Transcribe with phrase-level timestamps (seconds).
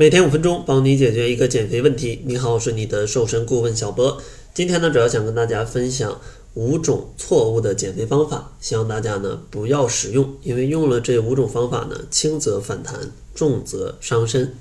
[0.00, 2.22] 每天五分钟，帮你解决一个减肥问题。
[2.24, 4.22] 你好，我是你的瘦身顾问小博。
[4.54, 6.20] 今天呢，主要想跟大家分享
[6.54, 14.54] 五种错误的减肥方法，希望大家呢不要使用，因为用了这五种方法呢，轻则反弹，重则伤身。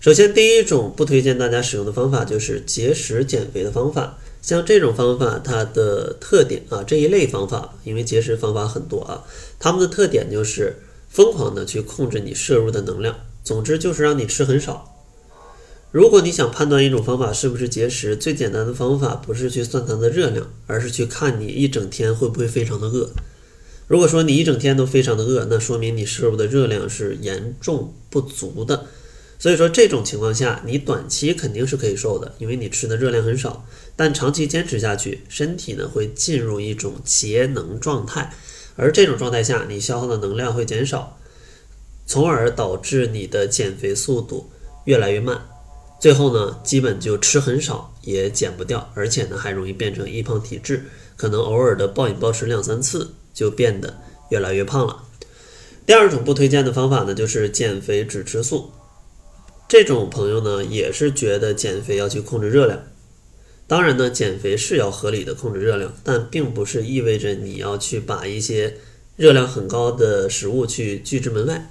[0.00, 4.18] 首先，第一种不推荐大家使用的方法就是节食减肥的方法。
[4.42, 9.22] 像这种方法，它的特点啊，这一类方法，因为节食方法很多啊，
[9.60, 13.14] 它们的特点就是疯狂的去控制你摄入的能量。
[13.44, 14.90] 总之就是让你吃很少。
[15.92, 23.10] 如果你想判断一种方法是不是节食，最简单的方法不是去算它的热量，而是去看你一整天会不会非常的饿。
[23.86, 28.86] 如果说你一整天都非常的饿，那说明你摄入的热量是严重不足的。
[29.38, 33.66] 所以说这种情况下，你短期肯定是可以瘦的，因为你吃的热量很少。
[33.94, 38.32] 但长期坚持下去，身体呢会进入一种节能状态，
[38.74, 41.18] 而这种状态下，你消耗的能量会减少。
[42.06, 44.50] 从而导致你的减肥速度
[44.84, 45.40] 越来越慢，
[46.00, 50.84] 最后呢，基本就吃很少也减不掉，而且呢，还容易变成易胖体质，
[51.16, 53.98] 可能偶尔的暴饮暴食两三次就变得
[54.30, 55.04] 越来越胖了。
[55.86, 58.70] 第二种不推荐的方法呢，就是减肥只吃素。
[59.66, 62.84] 这种朋友呢，也是觉得减肥要去控制热量。
[63.66, 68.76] 当然呢，减肥是要合理的控制热量，但并不是意味着你要去把一些
[69.16, 71.70] 热量很高的食物去拒之门外。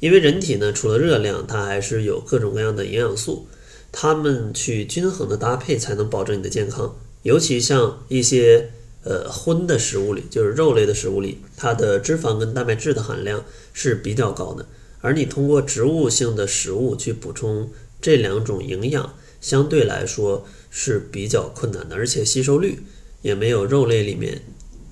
[0.00, 3.46] 因为人体呢，除了热量，它还是有各种各样的营养素，
[3.92, 6.96] 它们去均衡的搭配，才能保证你的健康。
[7.22, 8.70] 尤其像一些
[9.04, 14.66] 呃荤的食物里，就是肉类的食物里，它的脂肪跟蛋白质的含量是比较高的。
[15.02, 17.70] 而你通过植物性的食物去补充
[18.00, 22.82] 这两种营养，相对来说是比较困难的，而且吸收率
[23.20, 24.42] 也没有肉类里面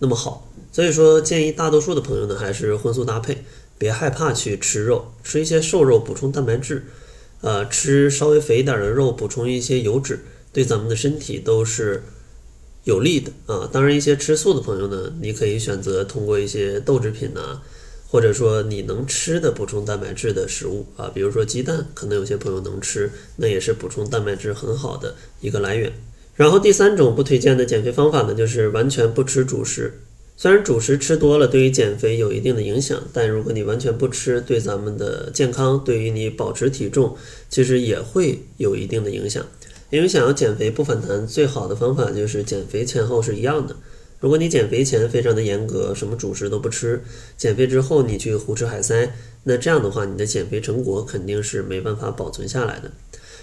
[0.00, 0.52] 那么好。
[0.70, 3.38] 所以说，建议大多数的朋友呢，还是荤素搭配。
[3.78, 6.86] 别害怕去吃肉，吃一些瘦肉补充蛋白质，
[7.40, 10.20] 呃，吃稍微肥一点的肉补充一些油脂，
[10.52, 12.02] 对咱们的身体都是
[12.84, 13.68] 有利的啊。
[13.72, 17.60] 当然，一些吃素的朋友呢，你可以选择通过一些豆制品呐，
[18.10, 25.92] 或者说你能吃的补充蛋白质的食物啊，比如说鸡蛋，可能有些朋友能吃，那也是补充蛋白质很好的一个来源。
[26.34, 30.00] 然后第三种不推荐的减肥方法呢，就是完全不吃主食。
[30.40, 37.16] 虽然主食吃多了对于减肥有一定的影响，但如果你完全不吃，对咱们的健康，对于你保持体重，
[37.50, 39.44] 其实也会有一定的影响。
[39.90, 43.74] 因为想要减肥不反弹，最好的方法就是减肥前后是一样的。
[44.20, 47.02] 如果你减肥前非常的严格，什么主食都不吃，
[47.36, 49.12] 减肥之后你去胡吃海塞，
[49.42, 52.92] 那这样的话，你的减肥成果肯定是没办法保存下来的。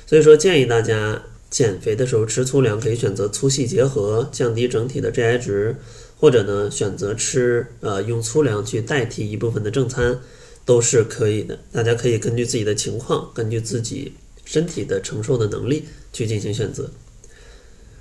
[0.07, 5.75] 所以说，建议大家减肥的时候吃粗粮，可以选择粗细结合，降低整体的 GI 值。
[6.17, 10.19] 或者呢，选择吃呃用粗粮去代替一部分的正餐，
[10.65, 11.59] 都是可以的。
[11.71, 16.89] 大家可以根据自己的情况，根据自己身体的承受的能力去进行选择。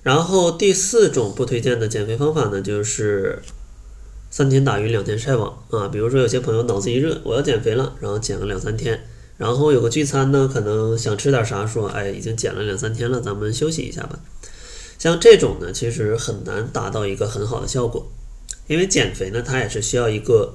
[0.03, 3.41] 然后第四种不推荐的减肥方法呢，就是
[4.31, 5.89] 三天打鱼两天晒网啊。
[5.89, 9.01] 比如说有些朋友脑子一热，我要减肥了，然后减个两三天，
[9.39, 14.21] 然后有个聚餐呢，可能想吃点啥，说哎已经减了两三天了，咱们休息一下吧。
[15.05, 18.11] 像这种呢，其实很难达到一个很好的效果，
[18.67, 20.55] 因为减肥呢，它也是需要一个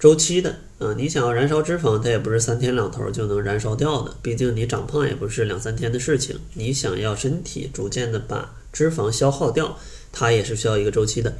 [0.00, 0.56] 周期的。
[0.78, 4.16] 啊，你想要燃烧脂肪，它也不是三天两头就能燃烧掉的。
[4.22, 6.40] 毕竟你长胖也不是两三天的事情。
[6.54, 9.78] 你想要身体逐渐的把脂肪消耗掉，
[10.10, 11.36] 它也是需要一个周期的。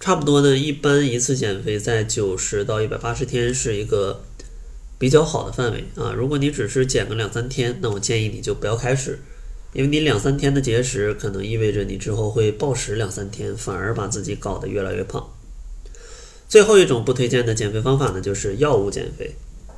[0.00, 4.24] 差不多呢，一般一次减肥在九十到一百八十天是一个
[4.98, 6.12] 比较好的范围啊。
[6.12, 9.20] 如果你只是减个两三天，那我建议你就不要开始。
[9.74, 15.28] 因为你两三天的节食，可能意味着你之后会暴食两三天，反而把自己搞得越来越胖。
[16.48, 19.34] 最后一种不推荐的减肥方法呢，就是药物减肥。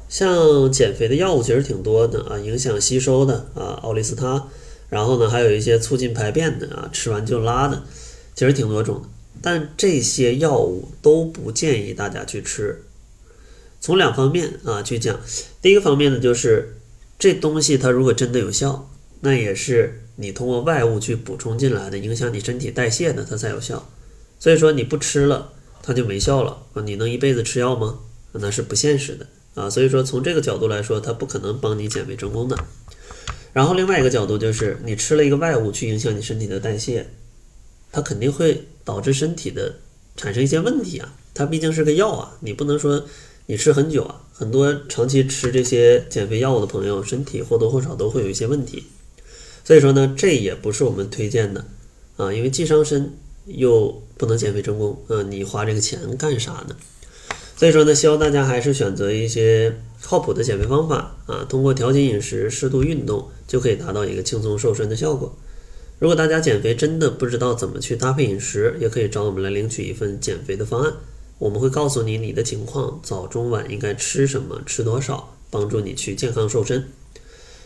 [0.09, 4.49] 像减肥的药物其实挺多的啊，影响吸收的啊，奥利司他，
[4.89, 7.83] 然后呢还有一些促进排便的啊，吃完就拉的，
[8.35, 9.09] 其实挺多种的。
[9.43, 12.83] 但这些药物都不建议大家去吃。
[13.81, 15.19] 从两方面啊去讲，
[15.61, 16.77] 第一个方面呢，就是
[17.19, 18.89] 这东西它如果真的有效。
[19.21, 23.89] 那也是你通过外物去补充进来的，影响你身体代谢的，它才有效。
[24.39, 25.53] 所以说你不吃了，
[25.83, 26.83] 它就没效了啊！
[26.83, 27.99] 你能一辈子吃药吗？
[28.33, 29.69] 那是不现实的啊！
[29.69, 32.57] 所以说从这个角度来说，它不可能帮你减肥成功的。
[33.53, 37.09] 然后另外一个角度就是，你吃了一个外物去影响你身体的代谢，
[37.93, 39.75] 它肯定会导致身体的
[40.17, 41.13] 产生一些问题啊！
[41.35, 43.05] 它毕竟是个药啊，你不能说
[43.47, 44.23] 你吃很久啊。
[44.33, 48.87] 很多长期吃这些减肥药物的朋友，身体或多或少都会有一些问题。
[49.71, 51.65] 所以说呢，这也不是我们推荐的
[52.17, 53.15] 啊，因为既伤身
[53.47, 56.75] 又不能减肥成功，嗯，你花这个钱干啥呢？
[57.57, 59.73] 所以说呢，希望大家还是选择一些
[60.03, 65.33] 靠谱的减肥方法啊，通过调节饮食、适度运动就可以达到一个轻松瘦身的效果。
[66.01, 70.93] 如果大家减肥真的不知道怎么去搭配饮食，也可以找我们来领取一份减肥的方案。
[71.39, 76.89] 我们会告诉你你的情况，早中晚应该吃什么，吃多少，帮助你去健康瘦身。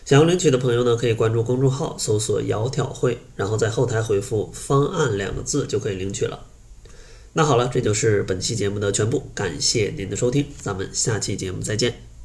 [0.04, 6.46] 想要领取的朋友呢，可以关注公众号，搜索“窈窕会”，然后在后台回复“方案”两个字就可以领取了。
[7.32, 12.03] 那好了，这就是本期节目的全部，感谢您的收听，咱们下期节目再见。